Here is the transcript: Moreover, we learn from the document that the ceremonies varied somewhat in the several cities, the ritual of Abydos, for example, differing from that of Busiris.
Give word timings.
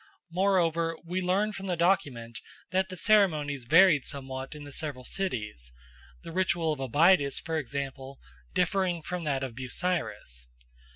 Moreover, 0.31 0.97
we 1.05 1.21
learn 1.21 1.51
from 1.51 1.67
the 1.67 1.75
document 1.75 2.39
that 2.71 2.89
the 2.89 2.97
ceremonies 2.97 3.65
varied 3.65 4.03
somewhat 4.03 4.55
in 4.55 4.63
the 4.63 4.71
several 4.71 5.05
cities, 5.05 5.71
the 6.23 6.31
ritual 6.31 6.73
of 6.73 6.79
Abydos, 6.79 7.37
for 7.37 7.59
example, 7.59 8.19
differing 8.55 9.03
from 9.03 9.25
that 9.25 9.43
of 9.43 9.53
Busiris. 9.53 10.47